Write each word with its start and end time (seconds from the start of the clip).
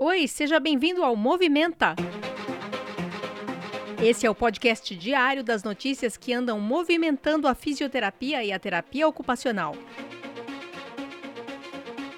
Oi, 0.00 0.28
seja 0.28 0.60
bem-vindo 0.60 1.02
ao 1.02 1.16
Movimenta. 1.16 1.96
Esse 4.00 4.28
é 4.28 4.30
o 4.30 4.34
podcast 4.34 4.94
diário 4.94 5.42
das 5.42 5.64
notícias 5.64 6.16
que 6.16 6.32
andam 6.32 6.60
movimentando 6.60 7.48
a 7.48 7.54
fisioterapia 7.54 8.44
e 8.44 8.52
a 8.52 8.60
terapia 8.60 9.08
ocupacional. 9.08 9.74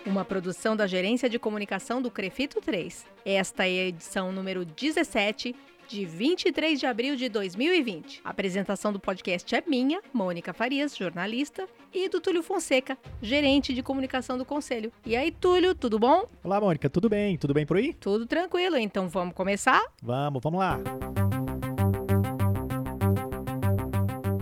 Uma 0.05 0.27
produção 0.27 0.77
da 0.77 0.87
Gerência 0.87 1.27
de 1.27 1.39
Comunicação 1.39 2.03
do 2.03 2.11
Crefito 2.11 2.61
3. 2.61 3.07
Esta 3.25 3.67
é 3.67 3.71
a 3.71 3.87
edição 3.87 4.31
número 4.31 4.63
17 4.63 5.57
de 5.91 6.05
23 6.05 6.79
de 6.79 6.87
abril 6.87 7.17
de 7.17 7.29
2020. 7.29 8.21
A 8.25 8.31
apresentação 8.31 8.93
do 8.93 9.01
podcast 9.01 9.53
é 9.57 9.63
minha, 9.67 10.01
Mônica 10.13 10.53
Farias, 10.53 10.97
jornalista, 10.97 11.69
e 11.93 12.09
do 12.09 12.21
Túlio 12.21 12.45
Fonseca, 12.45 12.97
gerente 13.21 13.75
de 13.75 13.83
comunicação 13.83 14.39
do 14.39 14.45
Conselho. 14.45 14.93
E 15.05 15.17
aí, 15.17 15.33
Túlio, 15.33 15.75
tudo 15.75 15.99
bom? 15.99 16.27
Olá, 16.45 16.61
Mônica, 16.61 16.89
tudo 16.89 17.09
bem? 17.09 17.37
Tudo 17.37 17.53
bem 17.53 17.67
por 17.67 17.77
aí? 17.77 17.93
Tudo 17.95 18.25
tranquilo, 18.25 18.77
então 18.77 19.09
vamos 19.09 19.35
começar? 19.35 19.83
Vamos, 20.01 20.41
vamos 20.41 20.61
lá. 20.61 20.79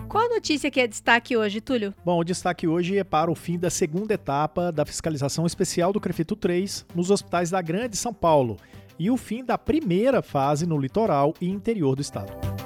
Qual 0.06 0.28
notícia 0.28 0.70
que 0.70 0.80
é 0.80 0.86
destaque 0.86 1.34
hoje, 1.34 1.62
Túlio? 1.62 1.94
Bom, 2.04 2.18
o 2.18 2.24
destaque 2.24 2.68
hoje 2.68 2.98
é 2.98 3.04
para 3.04 3.30
o 3.30 3.34
fim 3.34 3.58
da 3.58 3.70
segunda 3.70 4.12
etapa 4.12 4.70
da 4.70 4.84
fiscalização 4.84 5.46
especial 5.46 5.94
do 5.94 6.00
Crefito 6.00 6.36
3 6.36 6.84
nos 6.94 7.10
hospitais 7.10 7.48
da 7.48 7.62
Grande 7.62 7.96
São 7.96 8.12
Paulo 8.12 8.58
e 8.98 9.10
o 9.10 9.16
fim 9.16 9.44
da 9.44 9.56
primeira 9.56 10.20
fase 10.22 10.66
no 10.66 10.78
litoral 10.78 11.34
e 11.40 11.48
interior 11.48 11.94
do 11.94 12.02
estado. 12.02 12.57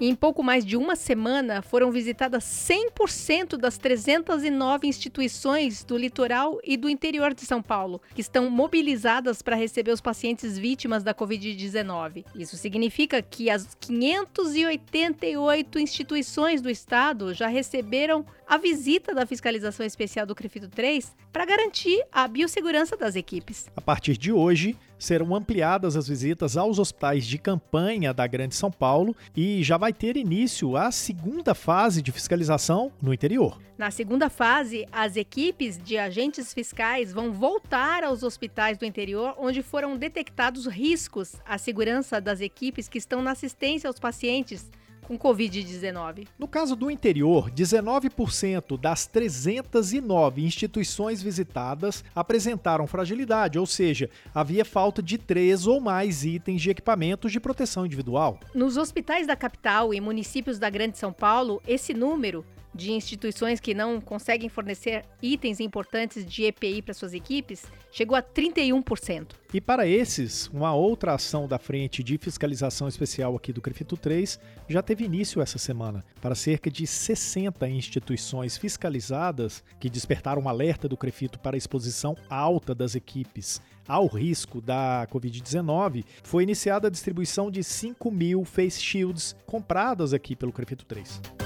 Em 0.00 0.12
pouco 0.12 0.42
mais 0.42 0.64
de 0.64 0.76
uma 0.76 0.96
semana, 0.96 1.62
foram 1.62 1.92
visitadas 1.92 2.42
100% 2.42 3.56
das 3.56 3.78
309 3.78 4.88
instituições 4.88 5.84
do 5.84 5.96
litoral 5.96 6.58
e 6.64 6.76
do 6.76 6.88
interior 6.88 7.32
de 7.32 7.42
São 7.42 7.62
Paulo, 7.62 8.02
que 8.12 8.20
estão 8.20 8.50
mobilizadas 8.50 9.40
para 9.40 9.54
receber 9.54 9.92
os 9.92 10.00
pacientes 10.00 10.58
vítimas 10.58 11.04
da 11.04 11.14
Covid-19. 11.14 12.24
Isso 12.34 12.56
significa 12.56 13.22
que 13.22 13.48
as 13.48 13.76
588 13.80 15.78
instituições 15.78 16.60
do 16.60 16.68
estado 16.68 17.32
já 17.32 17.46
receberam 17.46 18.26
a 18.48 18.58
visita 18.58 19.14
da 19.14 19.24
fiscalização 19.24 19.86
especial 19.86 20.26
do 20.26 20.34
CREFITO 20.34 20.68
3 20.68 21.14
para 21.32 21.46
garantir 21.46 22.04
a 22.10 22.26
biossegurança 22.26 22.96
das 22.96 23.14
equipes. 23.14 23.66
A 23.76 23.80
partir 23.80 24.16
de 24.18 24.32
hoje, 24.32 24.76
serão 24.98 25.34
ampliadas 25.34 25.96
as 25.96 26.08
visitas 26.08 26.56
aos 26.56 26.78
hospitais 26.78 27.26
de 27.26 27.38
campanha 27.38 28.12
da 28.12 28.26
Grande 28.26 28.54
São 28.54 28.70
Paulo 28.70 29.14
e 29.36 29.62
já 29.62 29.76
vai 29.76 29.92
ter 29.92 30.16
início 30.16 30.76
a 30.76 30.90
segunda 30.90 31.54
fase 31.54 32.02
de 32.02 32.12
fiscalização 32.12 32.92
no 33.00 33.12
interior. 33.12 33.58
Na 33.76 33.90
segunda 33.90 34.30
fase, 34.30 34.86
as 34.92 35.16
equipes 35.16 35.76
de 35.76 35.98
agentes 35.98 36.54
fiscais 36.54 37.12
vão 37.12 37.32
voltar 37.32 38.04
aos 38.04 38.22
hospitais 38.22 38.78
do 38.78 38.84
interior 38.84 39.34
onde 39.36 39.62
foram 39.62 39.96
detectados 39.96 40.66
riscos 40.66 41.34
à 41.44 41.58
segurança 41.58 42.20
das 42.20 42.40
equipes 42.40 42.88
que 42.88 42.98
estão 42.98 43.20
na 43.20 43.32
assistência 43.32 43.88
aos 43.88 43.98
pacientes 43.98 44.70
com 45.04 45.18
Covid-19. 45.18 46.26
No 46.38 46.48
caso 46.48 46.74
do 46.74 46.90
interior, 46.90 47.50
19% 47.50 48.78
das 48.78 49.06
309 49.06 50.44
instituições 50.44 51.22
visitadas 51.22 52.04
apresentaram 52.14 52.86
fragilidade, 52.86 53.58
ou 53.58 53.66
seja, 53.66 54.10
havia 54.34 54.64
falta 54.64 55.02
de 55.02 55.18
três 55.18 55.66
ou 55.66 55.80
mais 55.80 56.24
itens 56.24 56.60
de 56.60 56.70
equipamentos 56.70 57.30
de 57.30 57.38
proteção 57.38 57.86
individual. 57.86 58.40
Nos 58.54 58.76
hospitais 58.76 59.26
da 59.26 59.36
capital 59.36 59.94
e 59.94 60.00
municípios 60.00 60.58
da 60.58 60.70
Grande 60.70 60.98
São 60.98 61.12
Paulo, 61.12 61.62
esse 61.66 61.94
número 61.94 62.44
de 62.74 62.92
instituições 62.92 63.60
que 63.60 63.72
não 63.72 64.00
conseguem 64.00 64.48
fornecer 64.48 65.04
itens 65.22 65.60
importantes 65.60 66.24
de 66.24 66.44
EPI 66.44 66.82
para 66.82 66.94
suas 66.94 67.14
equipes 67.14 67.64
chegou 67.92 68.16
a 68.16 68.22
31%. 68.22 69.28
E 69.52 69.60
para 69.60 69.86
esses, 69.86 70.48
uma 70.48 70.74
outra 70.74 71.14
ação 71.14 71.46
da 71.46 71.58
Frente 71.58 72.02
de 72.02 72.18
Fiscalização 72.18 72.88
Especial 72.88 73.36
aqui 73.36 73.52
do 73.52 73.60
Crefito 73.60 73.96
3 73.96 74.40
já 74.68 74.82
teve 74.82 75.04
início 75.04 75.40
essa 75.40 75.58
semana, 75.58 76.04
para 76.20 76.34
cerca 76.34 76.68
de 76.68 76.86
60 76.86 77.68
instituições 77.68 78.56
fiscalizadas 78.56 79.62
que 79.78 79.88
despertaram 79.88 80.42
um 80.42 80.48
alerta 80.48 80.88
do 80.88 80.96
Crefito 80.96 81.38
para 81.38 81.56
a 81.56 81.58
exposição 81.58 82.16
alta 82.28 82.74
das 82.74 82.96
equipes 82.96 83.62
ao 83.86 84.06
risco 84.06 84.60
da 84.60 85.06
Covid-19, 85.12 86.04
foi 86.22 86.42
iniciada 86.42 86.88
a 86.88 86.90
distribuição 86.90 87.50
de 87.50 87.62
5 87.62 88.10
mil 88.10 88.44
face 88.44 88.80
shields 88.80 89.36
compradas 89.46 90.12
aqui 90.12 90.34
pelo 90.34 90.52
Crefito 90.52 90.84
3 90.84 91.43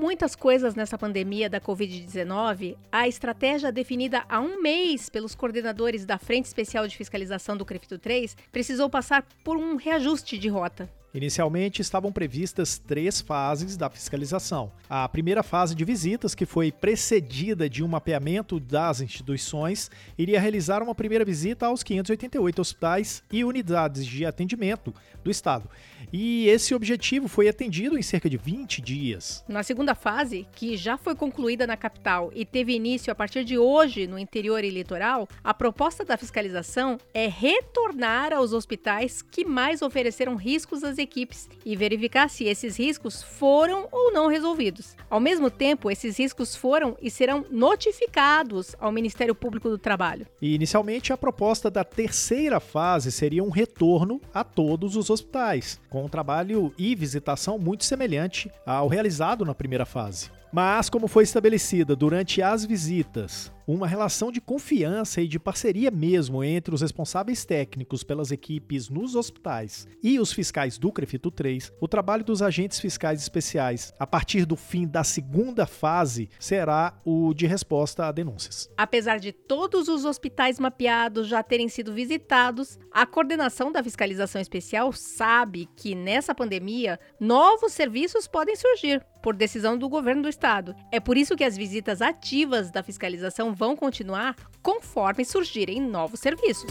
muitas 0.00 0.34
coisas 0.34 0.74
nessa 0.74 0.96
pandemia 0.96 1.50
da 1.50 1.60
Covid-19, 1.60 2.74
a 2.90 3.06
estratégia 3.06 3.70
definida 3.70 4.24
há 4.30 4.40
um 4.40 4.62
mês 4.62 5.10
pelos 5.10 5.34
coordenadores 5.34 6.06
da 6.06 6.16
Frente 6.16 6.46
Especial 6.46 6.88
de 6.88 6.96
Fiscalização 6.96 7.54
do 7.54 7.66
CREFITO 7.66 7.98
3 7.98 8.34
precisou 8.50 8.88
passar 8.88 9.22
por 9.44 9.58
um 9.58 9.76
reajuste 9.76 10.38
de 10.38 10.48
rota. 10.48 10.88
Inicialmente 11.12 11.82
estavam 11.82 12.12
previstas 12.12 12.78
três 12.78 13.20
fases 13.20 13.76
da 13.76 13.90
fiscalização. 13.90 14.70
A 14.88 15.08
primeira 15.08 15.42
fase 15.42 15.74
de 15.74 15.84
visitas, 15.84 16.36
que 16.36 16.46
foi 16.46 16.70
precedida 16.70 17.68
de 17.68 17.82
um 17.82 17.88
mapeamento 17.88 18.60
das 18.60 19.00
instituições, 19.00 19.90
iria 20.16 20.40
realizar 20.40 20.82
uma 20.82 20.94
primeira 20.94 21.24
visita 21.24 21.66
aos 21.66 21.82
588 21.82 22.60
hospitais 22.60 23.24
e 23.30 23.42
unidades 23.42 24.06
de 24.06 24.24
atendimento 24.24 24.94
do 25.24 25.30
Estado. 25.30 25.68
E 26.12 26.46
esse 26.46 26.74
objetivo 26.74 27.26
foi 27.26 27.48
atendido 27.48 27.98
em 27.98 28.02
cerca 28.02 28.30
de 28.30 28.36
20 28.36 28.80
dias. 28.80 29.44
Na 29.48 29.64
segunda 29.64 29.96
fase, 29.96 30.46
que 30.52 30.76
já 30.76 30.96
foi 30.96 31.16
concluída 31.16 31.66
na 31.66 31.76
capital 31.76 32.30
e 32.34 32.44
teve 32.44 32.72
início 32.72 33.12
a 33.12 33.16
partir 33.16 33.44
de 33.44 33.58
hoje 33.58 34.06
no 34.06 34.18
interior 34.18 34.62
e 34.62 34.70
litoral, 34.70 35.28
a 35.42 35.52
proposta 35.52 36.04
da 36.04 36.16
fiscalização 36.16 36.98
é 37.12 37.26
retornar 37.26 38.32
aos 38.32 38.52
hospitais 38.52 39.22
que 39.22 39.44
mais 39.44 39.82
ofereceram 39.82 40.36
riscos 40.36 40.84
às 40.84 40.99
equipes 41.00 41.48
e 41.66 41.74
verificar 41.74 42.30
se 42.30 42.44
esses 42.44 42.78
riscos 42.78 43.22
foram 43.22 43.88
ou 43.90 44.12
não 44.12 44.28
resolvidos. 44.28 44.96
Ao 45.08 45.18
mesmo 45.18 45.50
tempo, 45.50 45.90
esses 45.90 46.16
riscos 46.18 46.54
foram 46.54 46.96
e 47.02 47.10
serão 47.10 47.44
notificados 47.50 48.76
ao 48.78 48.92
Ministério 48.92 49.34
Público 49.34 49.68
do 49.68 49.78
Trabalho. 49.78 50.26
E 50.40 50.54
inicialmente 50.54 51.12
a 51.12 51.16
proposta 51.16 51.68
da 51.68 51.82
terceira 51.82 52.60
fase 52.60 53.10
seria 53.10 53.42
um 53.42 53.50
retorno 53.50 54.20
a 54.32 54.44
todos 54.44 54.94
os 54.94 55.10
hospitais, 55.10 55.80
com 55.90 56.04
um 56.04 56.08
trabalho 56.08 56.72
e 56.78 56.94
visitação 56.94 57.58
muito 57.58 57.84
semelhante 57.84 58.50
ao 58.64 58.86
realizado 58.86 59.44
na 59.44 59.54
primeira 59.54 59.86
fase. 59.86 60.30
Mas, 60.52 60.90
como 60.90 61.06
foi 61.06 61.22
estabelecida 61.22 61.94
durante 61.94 62.42
as 62.42 62.64
visitas, 62.64 63.52
uma 63.72 63.86
relação 63.86 64.32
de 64.32 64.40
confiança 64.40 65.20
e 65.20 65.28
de 65.28 65.38
parceria 65.38 65.90
mesmo 65.90 66.42
entre 66.42 66.74
os 66.74 66.80
responsáveis 66.80 67.44
técnicos 67.44 68.02
pelas 68.02 68.32
equipes 68.32 68.88
nos 68.88 69.14
hospitais 69.14 69.86
e 70.02 70.18
os 70.18 70.32
fiscais 70.32 70.76
do 70.76 70.90
Crefito 70.90 71.30
3, 71.30 71.72
o 71.80 71.86
trabalho 71.86 72.24
dos 72.24 72.42
agentes 72.42 72.80
fiscais 72.80 73.20
especiais 73.20 73.94
a 73.98 74.06
partir 74.06 74.44
do 74.44 74.56
fim 74.56 74.86
da 74.86 75.04
segunda 75.04 75.66
fase 75.66 76.28
será 76.38 77.00
o 77.04 77.32
de 77.32 77.46
resposta 77.46 78.06
a 78.06 78.12
denúncias. 78.12 78.68
Apesar 78.76 79.18
de 79.18 79.32
todos 79.32 79.88
os 79.88 80.04
hospitais 80.04 80.58
mapeados 80.58 81.28
já 81.28 81.42
terem 81.42 81.68
sido 81.68 81.92
visitados, 81.92 82.78
a 82.90 83.06
coordenação 83.06 83.70
da 83.70 83.84
fiscalização 83.84 84.40
especial 84.40 84.92
sabe 84.92 85.68
que 85.76 85.94
nessa 85.94 86.34
pandemia 86.34 86.98
novos 87.20 87.72
serviços 87.72 88.26
podem 88.26 88.56
surgir 88.56 89.04
por 89.22 89.34
decisão 89.34 89.76
do 89.76 89.88
governo 89.88 90.22
do 90.22 90.28
estado. 90.28 90.74
É 90.90 90.98
por 90.98 91.16
isso 91.16 91.36
que 91.36 91.44
as 91.44 91.56
visitas 91.56 92.02
ativas 92.02 92.70
da 92.70 92.82
fiscalização 92.82 93.54
vão 93.60 93.76
continuar 93.76 94.36
conforme 94.62 95.22
surgirem 95.22 95.82
novos 95.82 96.18
serviços. 96.20 96.70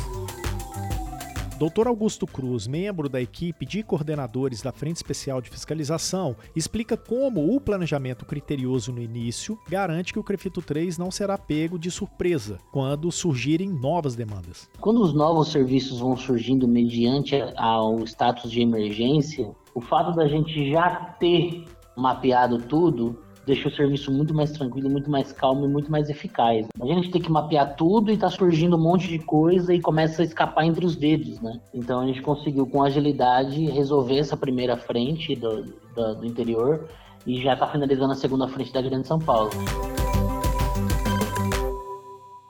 Dr. 1.59 1.87
Augusto 1.87 2.25
Cruz, 2.25 2.67
membro 2.67 3.07
da 3.07 3.21
equipe 3.21 3.63
de 3.63 3.83
coordenadores 3.83 4.61
da 4.61 4.71
Frente 4.71 4.95
Especial 4.95 5.39
de 5.39 5.49
Fiscalização, 5.49 6.35
explica 6.55 6.97
como 6.97 7.53
o 7.53 7.59
planejamento 7.59 8.25
criterioso 8.25 8.91
no 8.91 9.01
início 9.01 9.59
garante 9.69 10.13
que 10.13 10.17
o 10.17 10.23
Crefito 10.23 10.61
3 10.61 10.97
não 10.97 11.11
será 11.11 11.37
pego 11.37 11.77
de 11.77 11.91
surpresa 11.91 12.57
quando 12.71 13.11
surgirem 13.11 13.69
novas 13.69 14.15
demandas. 14.15 14.67
Quando 14.79 15.01
os 15.01 15.13
novos 15.13 15.51
serviços 15.51 15.99
vão 15.99 16.15
surgindo 16.17 16.67
mediante 16.67 17.35
ao 17.55 18.03
status 18.05 18.49
de 18.49 18.61
emergência, 18.61 19.51
o 19.75 19.81
fato 19.81 20.15
da 20.15 20.27
gente 20.27 20.71
já 20.71 20.95
ter 21.19 21.65
mapeado 21.95 22.57
tudo, 22.59 23.21
deixa 23.49 23.67
o 23.67 23.71
serviço 23.71 24.11
muito 24.11 24.31
mais 24.31 24.51
tranquilo, 24.51 24.89
muito 24.89 25.09
mais 25.09 25.31
calmo 25.31 25.65
e 25.65 25.67
muito 25.67 25.91
mais 25.91 26.07
eficaz. 26.07 26.67
A 26.79 26.85
gente 26.85 27.09
tem 27.09 27.19
que 27.19 27.31
mapear 27.31 27.75
tudo 27.75 28.11
e 28.11 28.17
tá 28.17 28.29
surgindo 28.29 28.75
um 28.75 28.81
monte 28.81 29.07
de 29.07 29.17
coisa 29.17 29.73
e 29.73 29.81
começa 29.81 30.21
a 30.21 30.25
escapar 30.25 30.65
entre 30.65 30.85
os 30.85 30.95
dedos, 30.95 31.41
né? 31.41 31.59
Então 31.73 31.99
a 31.99 32.05
gente 32.05 32.21
conseguiu 32.21 32.67
com 32.67 32.83
agilidade 32.83 33.65
resolver 33.65 34.19
essa 34.19 34.37
primeira 34.37 34.77
frente 34.77 35.35
do, 35.35 35.63
do, 35.95 36.15
do 36.15 36.25
interior 36.25 36.87
e 37.25 37.41
já 37.41 37.55
tá 37.55 37.67
finalizando 37.67 38.11
a 38.11 38.15
segunda 38.15 38.47
frente 38.47 38.71
da 38.71 38.81
Grande 38.81 39.07
São 39.07 39.17
Paulo. 39.17 39.49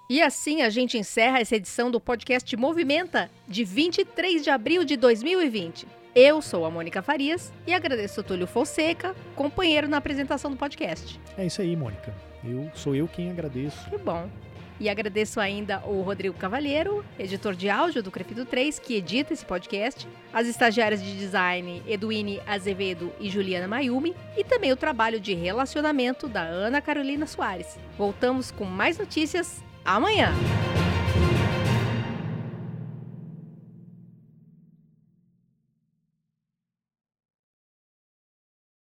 E 0.09 0.21
assim 0.21 0.63
a 0.63 0.69
gente 0.69 0.97
encerra 0.97 1.39
essa 1.39 1.55
edição 1.55 1.89
do 1.89 1.99
podcast 1.99 2.57
Movimenta 2.57 3.31
de 3.47 3.63
23 3.63 4.43
de 4.43 4.49
abril 4.49 4.83
de 4.83 4.97
2020. 4.97 5.98
Eu 6.15 6.41
sou 6.41 6.65
a 6.65 6.71
Mônica 6.71 7.01
Farias 7.03 7.53
e 7.67 7.73
agradeço 7.73 8.21
o 8.21 8.23
Túlio 8.23 8.47
Fonseca, 8.47 9.15
companheiro 9.35 9.87
na 9.87 9.97
apresentação 9.97 10.49
do 10.49 10.57
podcast. 10.57 11.19
É 11.37 11.45
isso 11.45 11.61
aí, 11.61 11.75
Mônica. 11.75 12.13
Eu 12.43 12.69
sou 12.73 12.95
eu 12.95 13.07
quem 13.07 13.29
agradeço. 13.29 13.89
Que 13.89 13.97
bom. 13.97 14.27
E 14.79 14.89
agradeço 14.89 15.39
ainda 15.39 15.83
o 15.85 16.01
Rodrigo 16.01 16.35
Cavalheiro, 16.37 17.05
editor 17.19 17.53
de 17.53 17.69
áudio 17.69 18.01
do 18.01 18.09
Crepido 18.09 18.45
3, 18.45 18.79
que 18.79 18.95
edita 18.95 19.33
esse 19.33 19.45
podcast, 19.45 20.07
as 20.33 20.47
estagiárias 20.47 21.03
de 21.03 21.17
design 21.17 21.83
Eduine 21.85 22.41
Azevedo 22.47 23.11
e 23.19 23.29
Juliana 23.29 23.67
Mayumi, 23.67 24.15
e 24.37 24.43
também 24.43 24.71
o 24.71 24.77
trabalho 24.77 25.19
de 25.19 25.33
relacionamento 25.33 26.29
da 26.29 26.41
Ana 26.41 26.81
Carolina 26.81 27.27
Soares. 27.27 27.77
Voltamos 27.97 28.51
com 28.51 28.63
mais 28.63 28.97
notícias 28.97 29.61
amanhã. 29.83 30.31